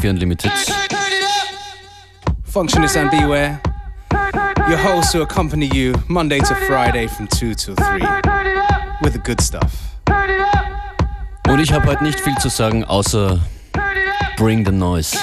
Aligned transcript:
FM4 0.00 0.10
Unlimited. 0.10 0.50
Functionist 2.44 2.96
and 2.96 3.10
Beware, 3.10 3.60
your 4.68 4.78
hosts 4.78 5.12
who 5.12 5.22
accompany 5.22 5.66
you 5.74 5.94
Monday 6.08 6.38
to 6.38 6.54
Friday 6.66 7.06
from 7.06 7.28
2 7.28 7.54
till 7.54 7.74
3 7.74 8.00
with 9.02 9.12
the 9.12 9.20
good 9.22 9.40
stuff. 9.40 9.98
Und 11.48 11.60
ich 11.60 11.72
habe 11.72 11.86
heute 11.86 12.02
nicht 12.04 12.20
viel 12.20 12.36
zu 12.38 12.48
sagen, 12.48 12.84
außer 12.84 13.40
Bring 14.36 14.64
the 14.64 14.72
Noise. 14.72 15.18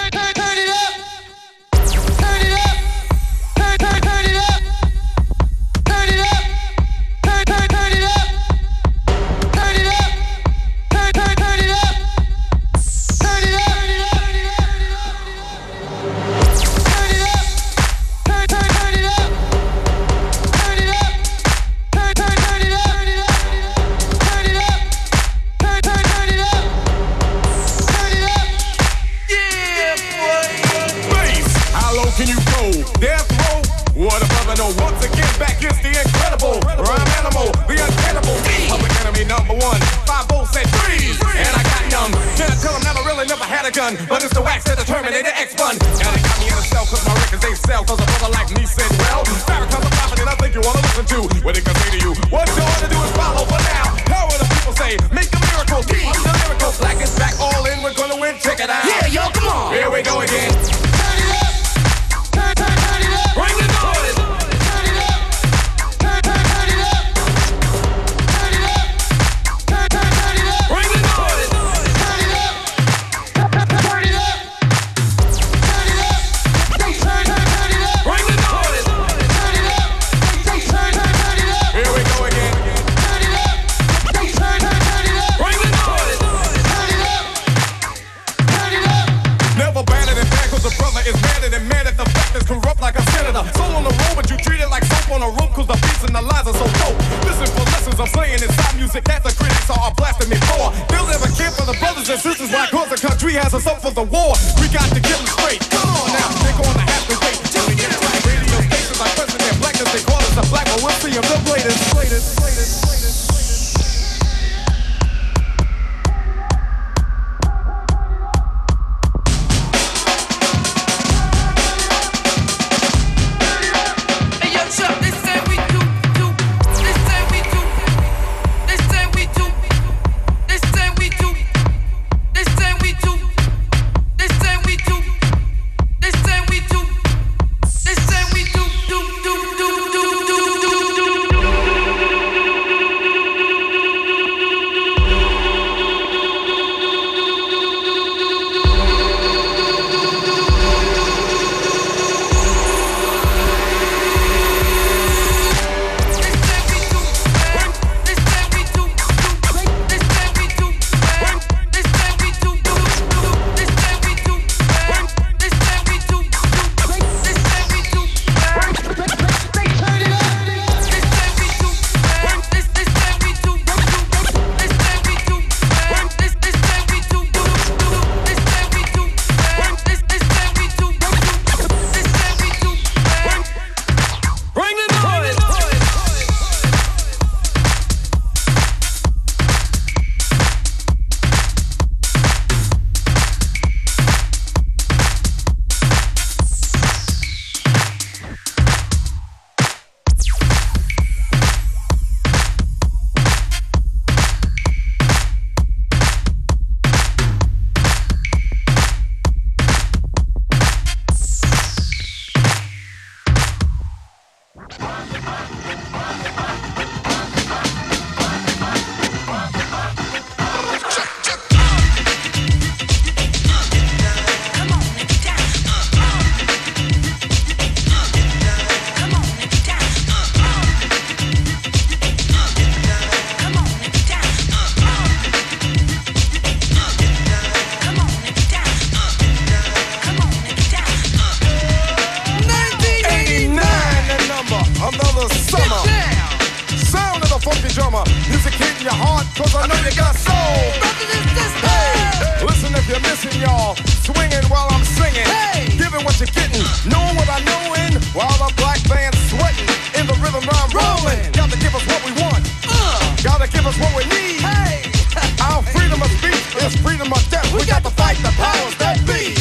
got 267.68 267.84
to 267.84 267.92
fight 267.92 268.16
the 268.24 268.32
powers 268.40 268.72
that 268.80 268.96
be. 269.04 269.36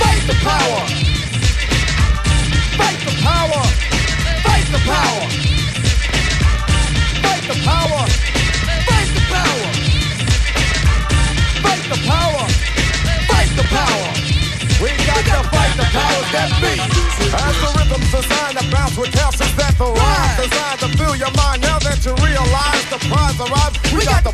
Fight 0.00 0.24
the 0.24 0.32
power. 0.40 0.80
Fight 2.80 2.96
the 3.04 3.12
power. 3.20 3.60
Fight 4.40 4.64
the 4.72 4.80
power. 4.88 5.28
Fight 7.20 7.44
the 7.44 7.52
power. 7.68 8.08
Fight 8.88 9.12
the 11.92 12.00
power. 12.08 12.48
Fight 13.28 13.52
the 13.60 13.68
power. 13.68 14.08
We 14.80 14.96
got 15.04 15.20
to 15.28 15.44
fight 15.52 15.76
the 15.76 15.84
powers 15.92 16.28
that 16.32 16.48
be. 16.56 16.80
As 17.36 17.52
the 17.60 17.68
rhythm's 17.76 18.08
designed 18.10 18.58
to 18.58 18.64
bounce 18.72 18.96
with 18.96 19.12
designed 19.12 20.80
to 20.80 20.88
fill 20.96 21.14
your 21.16 21.30
mind 21.36 21.60
now 21.62 21.78
that 21.80 22.04
you 22.04 22.12
realize 22.24 22.84
the 22.88 22.98
prize. 23.12 23.38
We 23.92 24.04
got 24.04 24.24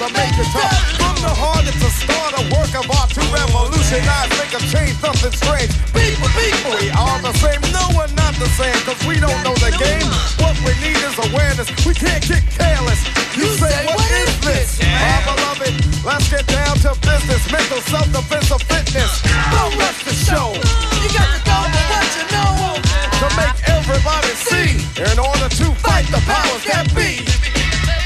rhymes 0.00 0.14
I 0.14 0.20
make 0.20 0.38
it 0.38 0.48
tough. 0.52 0.76
From 0.96 1.16
the 1.22 1.32
heart, 1.32 1.64
it's 1.66 1.80
a 1.80 1.90
start, 1.90 2.32
a 2.36 2.42
work 2.52 2.72
of 2.76 2.86
art 2.96 3.10
to 3.16 3.22
revolutionize, 3.32 4.30
make 4.36 4.52
a 4.52 4.62
change, 4.68 4.96
something 5.00 5.32
strange. 5.32 5.72
People, 5.92 6.28
people, 6.36 6.72
we 6.76 6.90
all 6.92 7.18
the 7.20 7.32
same. 7.40 7.60
No, 7.72 7.84
we're 7.96 8.10
not 8.16 8.34
the 8.36 8.48
same, 8.56 8.76
cause 8.84 8.98
we 9.06 9.20
don't 9.20 9.36
know 9.44 9.54
the 9.60 9.72
game. 9.76 10.08
What 10.40 10.56
we 10.64 10.72
need 10.84 10.98
is 11.00 11.16
awareness, 11.30 11.68
we 11.84 11.94
can't 11.94 12.22
get 12.24 12.44
careless. 12.52 13.00
You, 13.36 13.48
say, 13.56 13.72
what 13.92 14.10
is 14.10 14.32
this? 14.44 14.80
My 14.80 15.16
beloved, 15.24 15.74
let's 16.04 16.28
get 16.28 16.46
down 16.46 16.76
to 16.84 16.92
business. 17.04 17.42
Mental 17.52 17.80
self-defense 17.88 18.50
of 18.52 18.62
fitness. 18.64 19.22
Don't 19.52 19.74
rush 19.76 20.04
the 20.04 20.14
show. 20.16 20.56
You 21.00 21.08
got 21.12 21.28
to 21.28 21.40
go 21.44 21.58
what 21.92 22.08
you 22.16 22.24
know. 22.32 22.80
To 22.80 23.26
make 23.36 23.56
everybody 23.68 24.32
see, 24.36 24.76
in 25.00 25.16
order 25.18 25.48
to 25.48 25.66
fight 25.80 26.04
the 26.12 26.20
powers 26.28 26.64
that 26.68 26.88
be. 26.92 27.24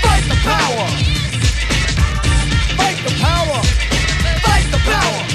Fight 0.03 0.25
the 0.31 0.39
power. 0.43 1.30
power. 4.91 5.30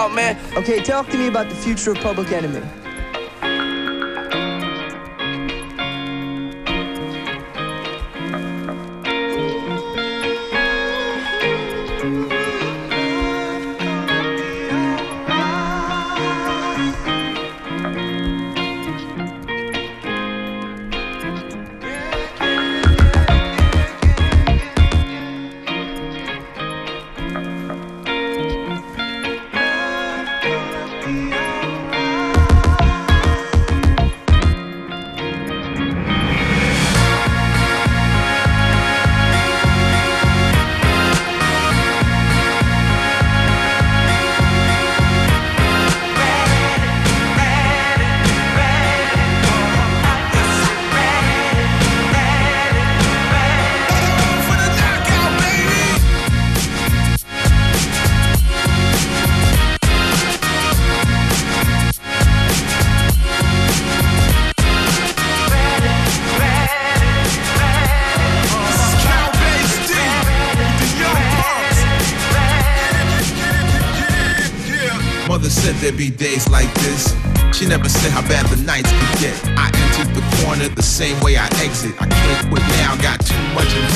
Out, 0.00 0.14
man. 0.14 0.38
Okay, 0.56 0.82
talk 0.82 1.08
to 1.10 1.18
me 1.18 1.26
about 1.26 1.50
the 1.50 1.54
future 1.54 1.92
of 1.92 1.98
Public 1.98 2.32
Enemy. 2.32 2.62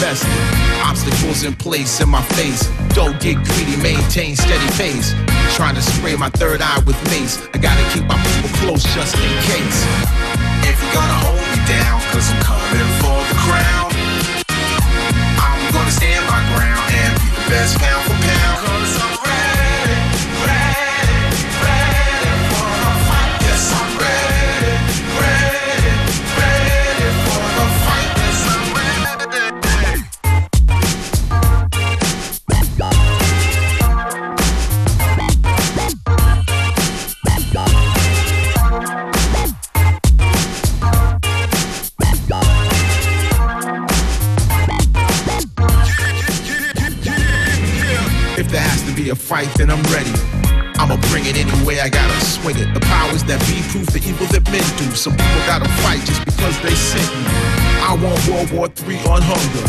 Invested. 0.04 0.28
Obstacles 0.84 1.44
in 1.44 1.54
place 1.54 2.00
in 2.00 2.08
my 2.08 2.22
face. 2.36 2.68
Don't 2.92 3.18
get 3.20 3.36
greedy, 3.44 3.76
maintain 3.80 4.36
steady 4.36 4.68
pace. 4.76 5.14
Trying 5.56 5.74
to 5.76 5.82
spray 5.82 6.14
my 6.16 6.28
third 6.30 6.60
eye 6.60 6.82
with 6.86 6.98
mace. 7.08 7.40
I 7.54 7.58
gotta 7.58 7.82
keep 7.92 8.04
my 8.04 8.20
people 8.20 8.50
close 8.60 8.84
just 8.94 9.16
in 9.16 9.32
case. 9.48 9.80
If 10.68 10.76
you're 10.82 10.92
gonna 10.92 11.18
hold 11.24 11.40
me 11.40 11.60
down, 11.64 12.00
cause 12.12 12.28
I'm 12.30 12.40
coming 12.42 12.90
for 13.00 13.16
the 13.30 13.36
crown. 13.48 13.88
I'm 15.40 15.72
gonna 15.72 15.90
stand 15.90 16.24
my 16.28 16.40
ground 16.52 16.84
and 17.00 17.12
be 17.20 17.28
the 17.32 17.44
best 17.48 17.78
pound 17.78 18.04
for 18.04 18.16
pound. 18.28 19.13
Be 49.04 49.10
a 49.10 49.14
fight, 49.14 49.52
then 49.60 49.68
I'm 49.68 49.82
ready. 49.92 50.16
I'ma 50.80 50.96
bring 51.12 51.28
it 51.28 51.36
anyway, 51.36 51.78
I 51.78 51.88
gotta 51.92 52.16
swing 52.24 52.56
it. 52.56 52.72
The 52.72 52.80
powers 52.80 53.22
that 53.28 53.36
be 53.44 53.60
prove 53.68 53.84
the 53.92 54.00
evil 54.00 54.24
that 54.32 54.44
men 54.48 54.64
do. 54.80 54.88
Some 54.96 55.12
people 55.12 55.42
gotta 55.44 55.68
fight 55.84 56.00
just 56.08 56.24
because 56.24 56.56
they 56.64 56.72
sent. 56.72 57.04
I 57.84 57.92
want 58.00 58.16
World 58.24 58.48
War 58.56 58.66
III 58.72 58.96
on 59.12 59.20
hunger. 59.20 59.66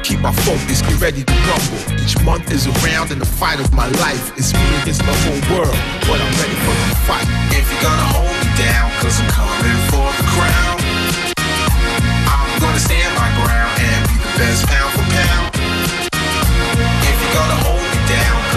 Keep 0.00 0.24
my 0.24 0.32
focus, 0.32 0.80
get 0.80 0.96
ready 1.04 1.20
to 1.20 1.34
rumble. 1.52 2.00
Each 2.00 2.16
month 2.24 2.48
is 2.48 2.64
around 2.80 3.12
in 3.12 3.20
the 3.20 3.28
fight 3.28 3.60
of 3.60 3.68
my 3.76 3.88
life 4.00 4.32
It's 4.40 4.56
me 4.56 4.64
against 4.80 5.04
the 5.04 5.16
whole 5.20 5.42
world. 5.52 5.76
But 6.08 6.16
I'm 6.24 6.34
ready 6.40 6.56
for 6.64 6.72
the 6.72 6.96
fight. 7.04 7.28
If 7.52 7.68
you're 7.68 7.84
gonna 7.84 8.08
hold 8.16 8.32
me 8.40 8.48
down, 8.56 8.88
cause 9.04 9.20
I'm 9.20 9.28
coming 9.36 9.80
for 9.92 10.08
the 10.16 10.26
crown. 10.32 10.76
I'm 12.24 12.50
gonna 12.56 12.80
stand 12.80 13.12
my 13.20 13.28
ground 13.36 13.72
and 13.84 14.00
be 14.08 14.16
the 14.16 14.32
best 14.40 14.64
pound 14.64 14.90
for 14.96 15.04
pound. 15.12 15.47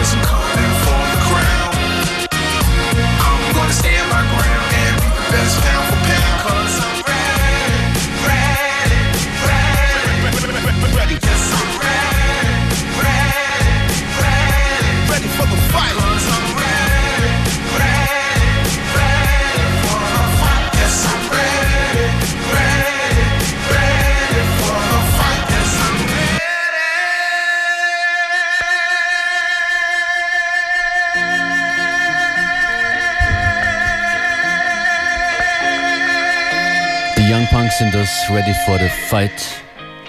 I'm 0.02 0.22
coming 0.26 0.74
the. 0.82 1.78
I'm 3.22 3.54
gonna 3.54 3.72
stand 3.72 4.10
my 4.10 4.26
ground 4.34 4.74
and 4.74 4.96
be 4.98 5.08
the 5.14 5.26
best 5.30 5.62
pound 5.62 5.86
for 5.94 6.00
pound. 6.10 6.42
Cause 6.42 6.76
I'm 6.82 6.91
ready 38.34 38.54
for 38.66 38.78
the 38.78 38.90
fight 39.10 39.62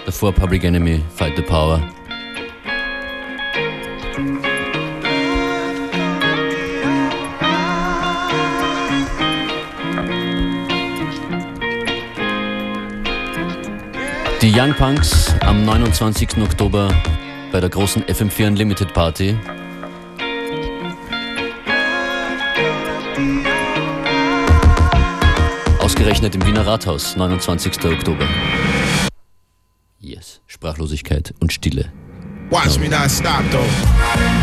The 0.05 0.11
four 0.11 0.31
Public 0.33 0.63
Enemy 0.63 1.03
fight 1.15 1.35
the 1.35 1.43
power. 1.43 1.79
Die 14.41 14.49
Young 14.49 14.73
Punx 14.73 15.33
am 15.41 15.65
29. 15.65 16.43
Oktober 16.43 16.93
bei 17.51 17.59
der 17.59 17.69
großen 17.69 18.03
FM4 18.03 18.47
Unlimited 18.47 18.93
Party 18.93 19.37
Ausgerechnet 26.03 26.35
im 26.35 26.45
Wiener 26.45 26.67
Rathaus, 26.67 27.15
29. 27.15 27.85
Oktober. 27.85 28.27
Yes, 30.01 30.41
Sprachlosigkeit 30.47 31.33
und 31.39 31.53
Stille. 31.53 31.93
Watch 32.49 32.77
me 32.77 32.89
not 32.89 33.09
stop 33.09 33.41
though. 33.51 34.42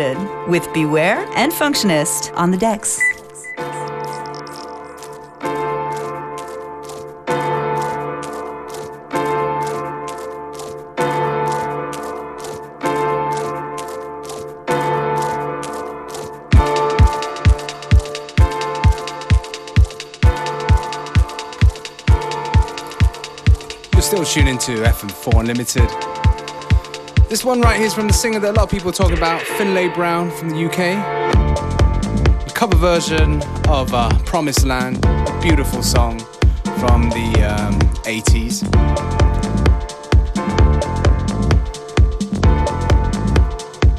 FM4 0.00 0.48
with 0.48 0.66
Beware 0.72 1.28
and 1.36 1.52
Functionist 1.52 2.34
on 2.34 2.50
the 2.50 2.56
decks. 2.56 2.98
You're 23.92 24.02
still 24.02 24.24
tuning 24.24 24.56
to 24.58 24.82
FM4 24.82 25.40
Unlimited. 25.40 26.09
This 27.30 27.44
one 27.44 27.60
right 27.60 27.76
here 27.76 27.86
is 27.86 27.94
from 27.94 28.08
the 28.08 28.12
singer 28.12 28.40
that 28.40 28.50
a 28.50 28.54
lot 28.54 28.64
of 28.64 28.70
people 28.70 28.90
talk 28.90 29.12
about, 29.12 29.40
Finlay 29.40 29.86
Brown 29.86 30.32
from 30.32 30.50
the 30.50 30.64
UK. 30.66 30.98
A 32.44 32.52
cover 32.52 32.74
version 32.76 33.40
of 33.68 33.94
uh, 33.94 34.08
Promised 34.24 34.66
Land, 34.66 35.04
a 35.04 35.38
beautiful 35.40 35.80
song 35.80 36.18
from 36.80 37.08
the 37.10 37.56
um, 37.56 37.78
80s. 38.02 38.66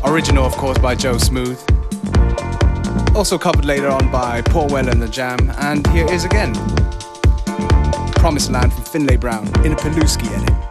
Original, 0.04 0.46
of 0.46 0.52
course, 0.58 0.78
by 0.80 0.94
Joe 0.94 1.18
Smooth. 1.18 1.58
Also 3.16 3.38
covered 3.38 3.64
later 3.64 3.88
on 3.88 4.12
by 4.12 4.42
Paul 4.42 4.68
Weller 4.68 4.92
and 4.92 5.02
the 5.02 5.08
Jam. 5.08 5.40
And 5.60 5.88
here 5.88 6.12
is 6.12 6.26
again 6.26 6.54
Promised 8.16 8.52
Land 8.52 8.74
from 8.74 8.84
Finlay 8.84 9.16
Brown 9.16 9.48
in 9.66 9.72
a 9.72 9.76
Peluski 9.78 10.30
edit. 10.38 10.71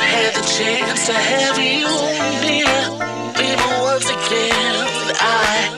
have 0.00 0.34
had 0.34 0.34
the 0.34 0.46
chance 0.46 1.06
to 1.06 1.12
have 1.12 1.58
you 1.58 1.88
near. 2.42 2.66
We 3.38 3.48
will 3.56 3.82
work 3.84 4.02
again. 4.02 4.86
I 5.20 5.75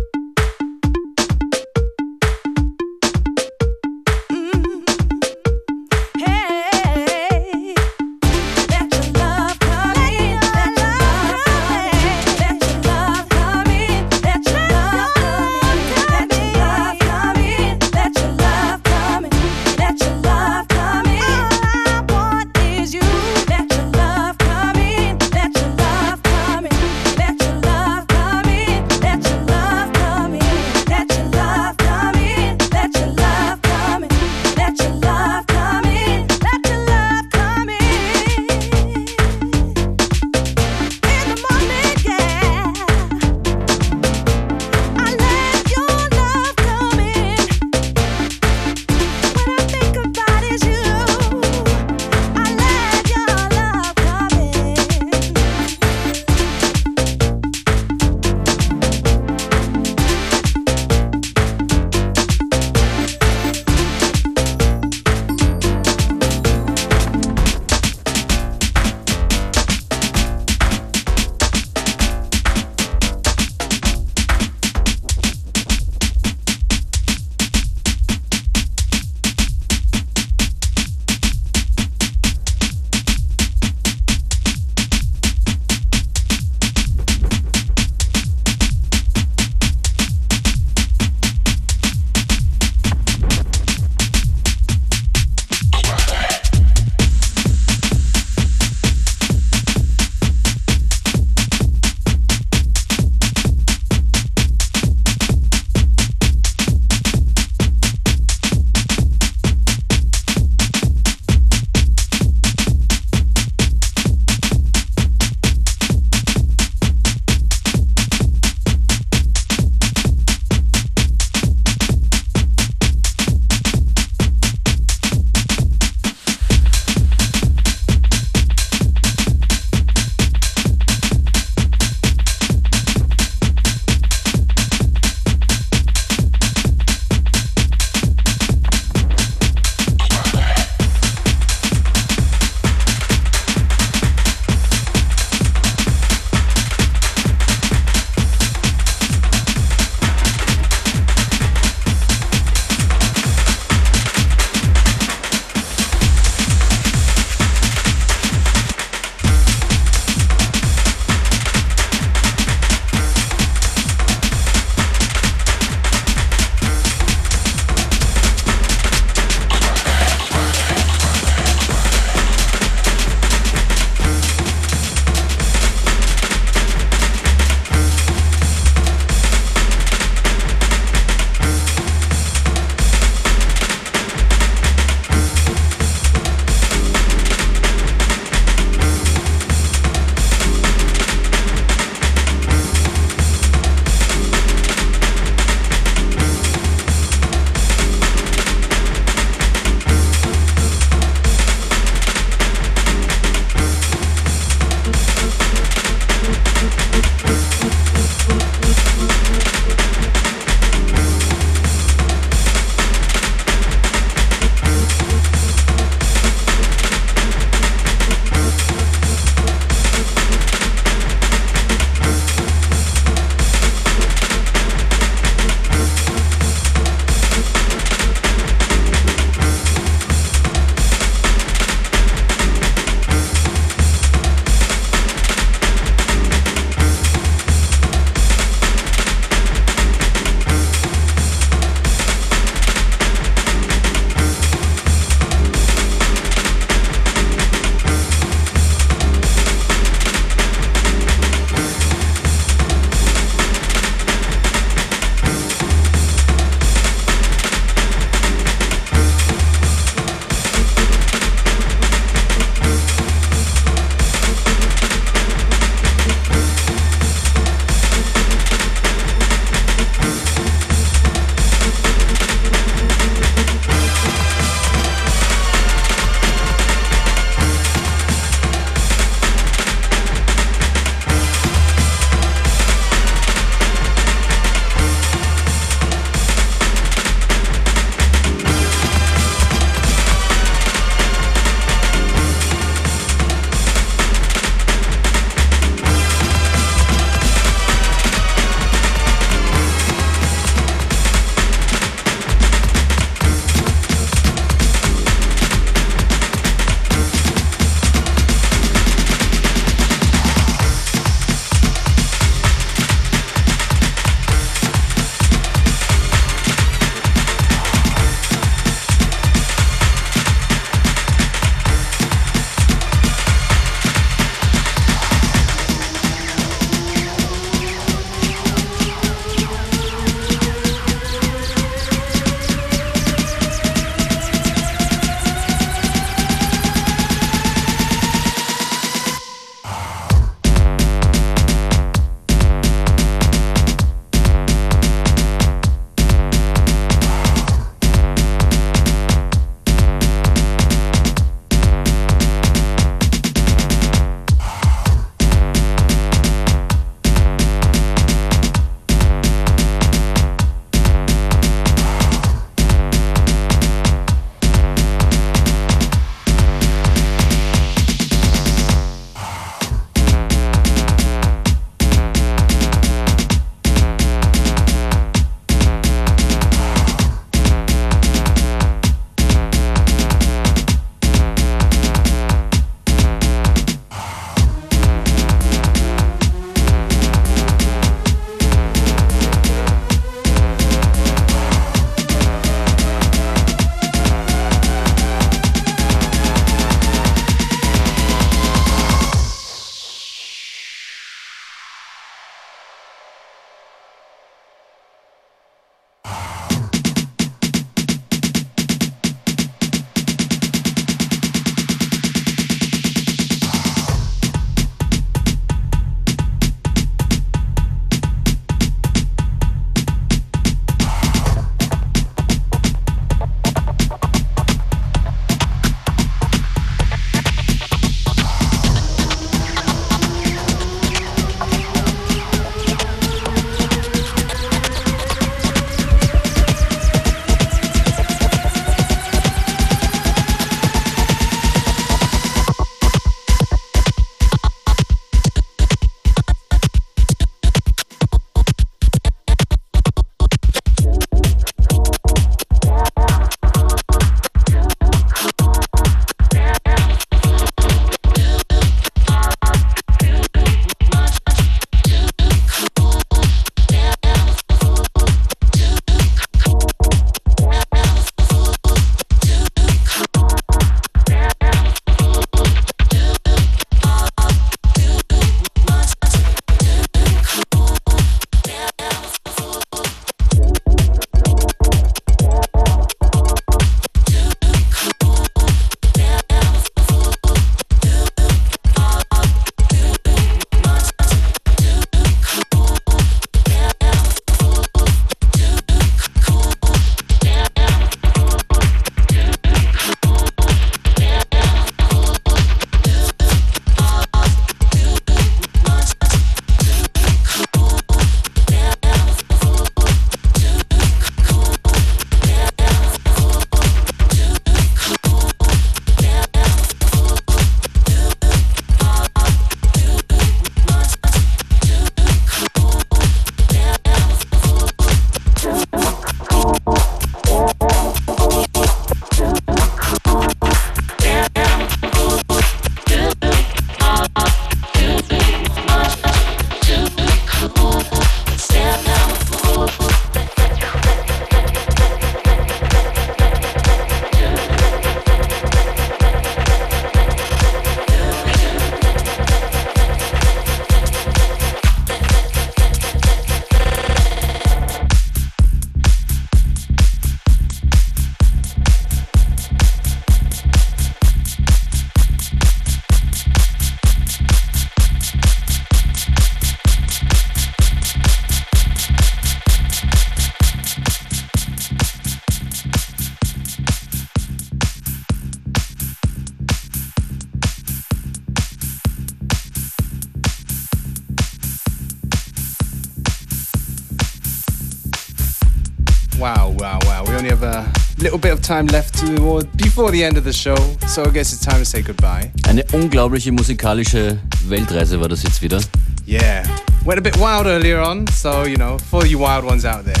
Wow, 586.18 586.54
wow, 586.58 586.78
wow. 586.84 587.04
We 587.06 587.14
only 587.14 587.30
have 587.30 587.42
a 587.42 587.70
little 587.98 588.18
bit 588.18 588.32
of 588.32 588.40
time 588.40 588.66
left 588.66 588.98
to, 589.00 589.20
or 589.22 589.42
before 589.56 589.90
the 589.90 590.02
end 590.02 590.16
of 590.16 590.24
the 590.24 590.32
show, 590.32 590.56
so 590.86 591.02
I 591.02 591.10
guess 591.10 591.32
it's 591.32 591.44
time 591.44 591.58
to 591.58 591.64
say 591.64 591.82
goodbye. 591.82 592.30
Eine 592.48 592.64
unglaubliche 592.72 593.32
musikalische 593.32 594.18
Weltreise 594.48 595.00
war 595.00 595.08
das 595.08 595.22
jetzt 595.22 595.42
wieder. 595.42 595.60
Yeah. 596.06 596.44
Went 596.84 596.98
a 596.98 597.02
bit 597.02 597.16
wild 597.16 597.46
earlier 597.46 597.80
on, 597.80 598.06
so, 598.08 598.44
you 598.44 598.56
know, 598.56 598.78
for 598.78 599.04
you 599.04 599.18
wild 599.18 599.44
ones 599.44 599.64
out 599.64 599.84
there. 599.84 600.00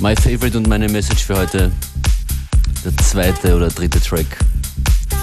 My 0.00 0.14
favorite 0.14 0.56
und 0.56 0.68
meine 0.68 0.88
Message 0.88 1.24
für 1.24 1.36
heute. 1.36 1.72
Der 2.84 2.96
zweite 2.98 3.56
oder 3.56 3.68
dritte 3.68 4.00
Track. 4.00 4.26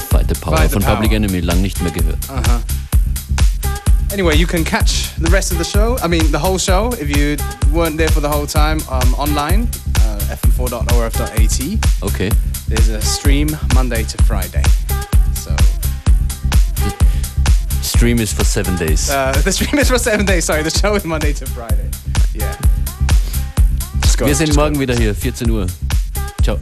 Fight 0.09 0.28
the 0.28 0.36
Power 0.36 0.57
Fight 0.57 0.70
the 0.70 0.74
von 0.74 0.84
Power. 0.84 0.95
Public 0.95 1.13
Enemy. 1.13 1.39
Lang 1.41 1.61
nicht 1.61 1.82
mehr 1.82 1.91
gehört. 1.91 2.17
Uh 2.30 2.41
huh. 2.45 2.59
Anyway, 4.11 4.36
you 4.36 4.47
can 4.47 4.63
catch 4.63 5.13
the 5.20 5.30
rest 5.30 5.51
of 5.51 5.57
the 5.57 5.63
show. 5.63 5.97
I 6.03 6.07
mean, 6.07 6.32
the 6.32 6.39
whole 6.39 6.57
show, 6.57 6.91
if 6.99 7.15
you 7.15 7.38
weren't 7.72 7.97
there 7.97 8.09
for 8.09 8.22
the 8.22 8.30
whole 8.30 8.47
time, 8.47 8.80
um, 8.89 9.13
online, 9.13 9.67
fm4.orf.at. 10.30 12.03
Okay. 12.03 12.32
There's 12.67 12.89
a 12.89 13.01
stream 13.01 13.49
Monday 13.73 14.03
to 14.03 14.23
Friday. 14.23 14.63
So 15.34 15.55
Stream 17.82 18.19
is 18.19 18.32
for 18.34 18.43
seven 18.45 18.75
days. 18.77 19.09
uh, 19.09 19.32
the 19.43 19.51
stream 19.51 19.80
is 19.80 19.89
for 19.89 19.97
seven 19.97 20.25
days. 20.25 20.45
Sorry, 20.45 20.63
the 20.63 20.69
show 20.69 20.95
is 20.95 21.03
Monday 21.05 21.34
to 21.34 21.45
Friday. 21.47 21.89
Yeah. 22.34 22.55
Go- 24.17 24.25
Wir 24.25 24.36
sind 24.36 24.55
morgen 24.55 24.80
wieder 24.80 24.95
hier, 24.95 25.15
14 25.15 25.49
Uhr. 25.49 25.67
Ciao. 26.43 26.57